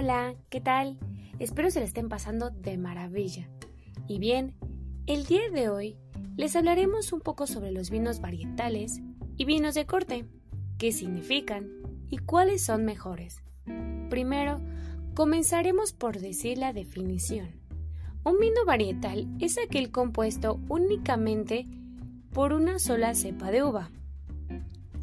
[0.00, 0.96] Hola, ¿qué tal?
[1.40, 3.48] Espero se la estén pasando de maravilla.
[4.06, 4.54] Y bien,
[5.08, 5.98] el día de hoy
[6.36, 9.00] les hablaremos un poco sobre los vinos varietales
[9.36, 10.24] y vinos de corte,
[10.78, 11.68] qué significan
[12.10, 13.42] y cuáles son mejores.
[14.08, 14.60] Primero,
[15.14, 17.60] comenzaremos por decir la definición.
[18.22, 21.66] Un vino varietal es aquel compuesto únicamente
[22.32, 23.90] por una sola cepa de uva.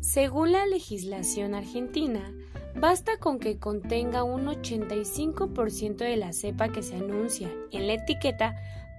[0.00, 2.32] Según la legislación argentina,
[2.76, 8.56] basta con que contenga un 85% de la cepa que se anuncia en la etiqueta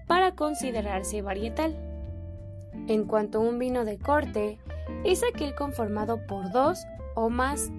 [0.08, 1.76] para considerarse varietal.
[2.88, 4.60] En cuanto a un vino de corte,
[5.04, 6.86] es aquel conformado por dos
[7.16, 7.72] o más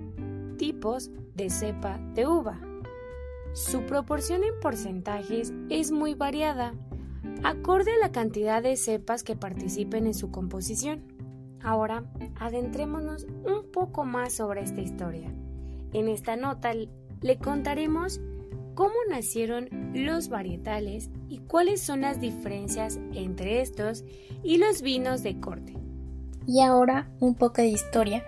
[0.59, 2.61] tipos de cepa de uva.
[3.53, 6.75] Su proporción en porcentajes es muy variada,
[7.42, 11.05] acorde a la cantidad de cepas que participen en su composición.
[11.62, 12.05] Ahora,
[12.39, 15.33] adentrémonos un poco más sobre esta historia.
[15.96, 16.74] En esta nota
[17.23, 18.20] le contaremos
[18.75, 24.05] cómo nacieron los varietales y cuáles son las diferencias entre estos
[24.42, 25.72] y los vinos de corte.
[26.47, 28.22] Y ahora un poco de historia.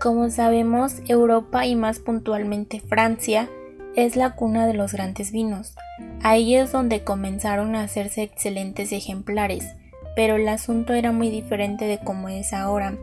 [0.00, 3.48] Como sabemos, Europa y más puntualmente Francia
[3.94, 5.76] es la cuna de los grandes vinos.
[6.20, 9.64] Ahí es donde comenzaron a hacerse excelentes ejemplares,
[10.16, 12.98] pero el asunto era muy diferente de como es ahora.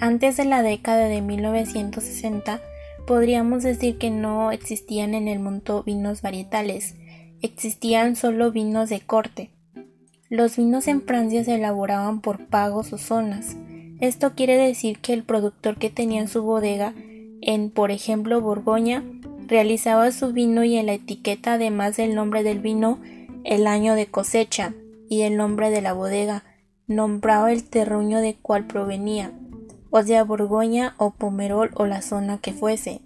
[0.00, 2.62] Antes de la década de 1960,
[3.06, 6.94] podríamos decir que no existían en el mundo vinos varietales,
[7.40, 9.50] existían solo vinos de corte.
[10.28, 13.56] Los vinos en Francia se elaboraban por pagos o zonas.
[14.00, 16.94] Esto quiere decir que el productor que tenía en su bodega,
[17.40, 19.04] en por ejemplo Borgoña,
[19.46, 23.00] realizaba su vino y en la etiqueta además del nombre del vino,
[23.44, 24.74] el año de cosecha
[25.08, 26.44] y el nombre de la bodega,
[26.86, 29.32] nombraba el terruño de cual provenía,
[29.92, 33.02] o sea Borgoña o Pomerol o la zona que fuese,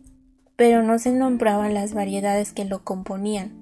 [0.55, 3.53] pero no se nombraban las variedades que lo componían,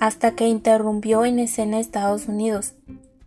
[0.00, 2.74] hasta que interrumpió en escena Estados Unidos.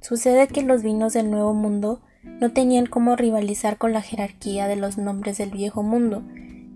[0.01, 4.77] Sucede que los vinos del Nuevo Mundo no tenían cómo rivalizar con la jerarquía de
[4.77, 6.23] los nombres del Viejo Mundo,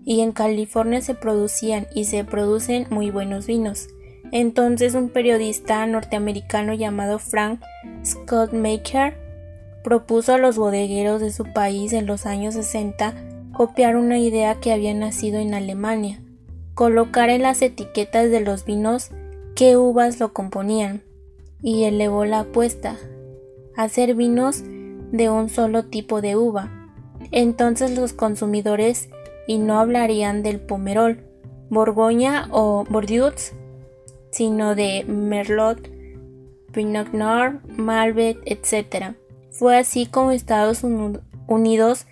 [0.04, 3.88] y en California se producían y se producen muy buenos vinos.
[4.32, 7.62] Entonces un periodista norteamericano llamado Frank
[8.04, 9.23] Scott Maker
[9.84, 13.14] propuso a los bodegueros de su país en los años 60
[13.52, 16.20] copiar una idea que había nacido en Alemania,
[16.74, 19.10] colocar en las etiquetas de los vinos
[19.54, 21.02] qué uvas lo componían,
[21.62, 22.96] y elevó la apuesta,
[23.76, 24.64] hacer vinos
[25.12, 26.70] de un solo tipo de uva.
[27.30, 29.08] Entonces los consumidores
[29.46, 31.22] y no hablarían del Pomerol,
[31.70, 33.52] Borgoña o Bordeaux,
[34.30, 35.90] sino de Merlot,
[36.72, 39.14] Pinot Noir, Malbec, etc.
[39.56, 42.06] Fue así como Estados Unidos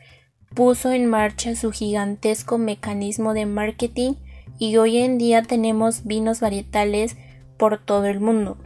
[0.55, 4.13] puso en marcha su gigantesco mecanismo de marketing
[4.61, 7.17] y hoy en día tenemos vinos varietales
[7.59, 8.59] por todo el mundo.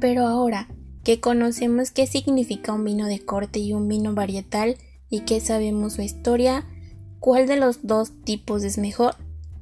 [0.00, 0.68] Pero ahora
[1.02, 4.76] que conocemos qué significa un vino de corte y un vino varietal
[5.08, 6.66] y que sabemos su historia,
[7.20, 9.14] ¿cuál de los dos tipos es mejor?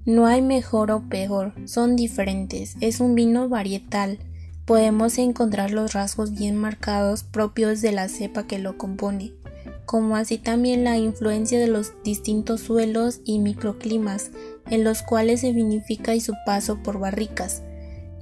[0.05, 4.19] No hay mejor o peor, son diferentes, es un vino varietal
[4.66, 9.32] podemos encontrar los rasgos bien marcados propios de la cepa que lo compone,
[9.87, 14.32] como así también la influencia de los distintos suelos y microclimas
[14.69, 17.62] en los cuales se vinifica y su paso por barricas.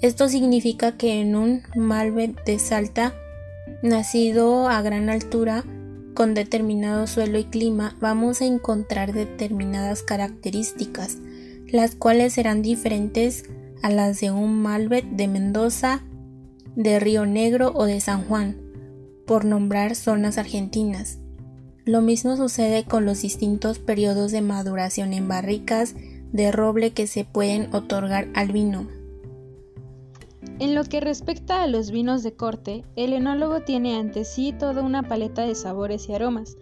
[0.02, 3.14] Esto significa que en un Malbec de Salta,
[3.82, 5.64] nacido a gran altura,
[6.12, 11.16] con determinado suelo y clima, vamos a encontrar determinadas características,
[11.66, 13.44] las cuales serán diferentes
[13.82, 16.02] a las de un Malbec de Mendoza,
[16.76, 18.56] de Río Negro o de San Juan,
[19.26, 21.18] por nombrar zonas argentinas.
[21.84, 25.94] Lo mismo sucede con los distintos periodos de maduración en barricas
[26.32, 28.88] de roble que se pueden otorgar al vino.
[30.58, 34.82] En lo que respecta a los vinos de corte, el enólogo tiene ante sí toda
[34.82, 36.56] una paleta de sabores y aromas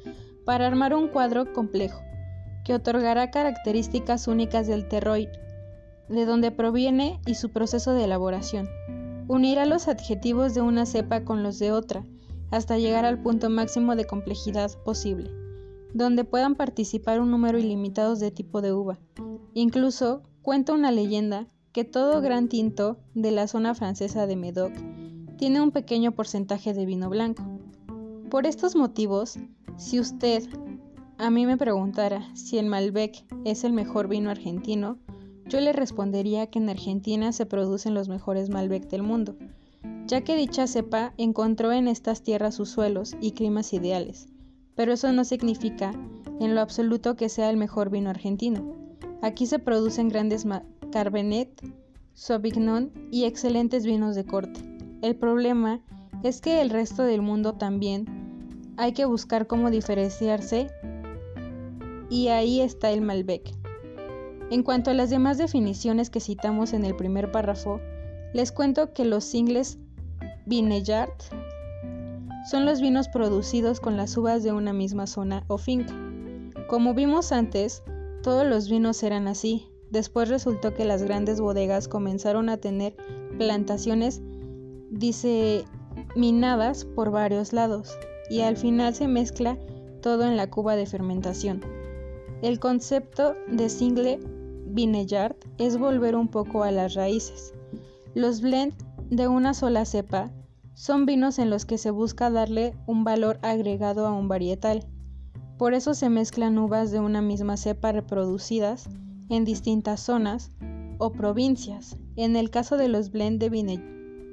[0.44, 2.00] para armar un cuadro complejo,
[2.65, 5.31] que otorgará características únicas del terroir,
[6.08, 8.69] de donde proviene y su proceso de elaboración.
[9.32, 12.05] Unirá los adjetivos de una cepa con los de otra,
[12.50, 15.31] hasta llegar al punto máximo de complejidad posible,
[15.94, 18.99] donde puedan participar un número ilimitado de tipo de uva.
[19.55, 24.75] Incluso cuenta una leyenda que todo gran tinto de la zona francesa de Medoc
[25.38, 27.43] tiene un pequeño porcentaje de vino blanco.
[28.31, 29.38] Por estos motivos,
[29.79, 30.46] si usted
[31.17, 34.99] a mí me preguntara si el Malbec es el mejor vino argentino,
[35.52, 39.37] yo le respondería que en Argentina se producen los mejores Malbec del mundo,
[40.06, 44.28] ya que dicha cepa encontró en estas tierras sus suelos y climas ideales,
[44.75, 45.93] pero eso no significa
[46.40, 48.75] en lo absoluto que sea el mejor vino argentino.
[49.20, 50.46] Aquí se producen grandes
[50.90, 51.50] Carbenet,
[52.14, 54.58] Sauvignon y excelentes vinos de corte.
[55.02, 55.82] El problema
[56.22, 58.06] es que el resto del mundo también
[58.78, 60.69] hay que buscar cómo diferenciarse
[62.08, 63.62] y ahí está el Malbec.
[64.52, 67.81] En cuanto a las demás definiciones que citamos en el primer párrafo,
[68.34, 69.78] les cuento que los singles
[70.44, 71.08] Vineyard
[72.50, 75.94] son los vinos producidos con las uvas de una misma zona o finca.
[76.69, 77.82] Como vimos antes,
[78.22, 79.70] todos los vinos eran así.
[79.90, 82.94] Después resultó que las grandes bodegas comenzaron a tener
[83.38, 84.20] plantaciones
[84.90, 87.96] diseminadas por varios lados
[88.28, 89.56] y al final se mezcla
[90.02, 91.62] todo en la cuba de fermentación.
[92.43, 94.20] El concepto de single
[94.72, 97.52] vineyard es volver un poco a las raíces.
[98.14, 98.74] Los blend
[99.10, 100.32] de una sola cepa
[100.74, 104.86] son vinos en los que se busca darle un valor agregado a un varietal.
[105.58, 108.88] Por eso se mezclan uvas de una misma cepa reproducidas
[109.28, 110.50] en distintas zonas
[110.98, 111.96] o provincias.
[112.16, 113.48] En el caso de los blend de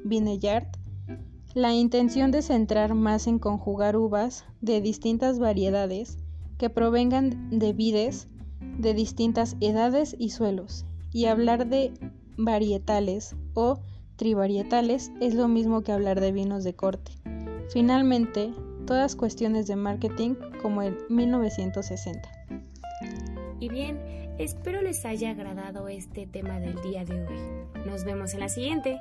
[0.06, 0.68] Vineyard,
[1.53, 6.18] la intención de centrar más en conjugar uvas de distintas variedades
[6.57, 8.27] que provengan de vides
[8.80, 11.92] de distintas edades y suelos, y hablar de
[12.38, 13.80] varietales o
[14.16, 17.12] trivarietales es lo mismo que hablar de vinos de corte.
[17.72, 18.52] Finalmente,
[18.88, 22.30] todas cuestiones de marketing como en 1960.
[23.60, 24.00] Y bien,
[24.38, 27.86] espero les haya agradado este tema del día de hoy.
[27.86, 28.98] Nos vemos en la siguiente.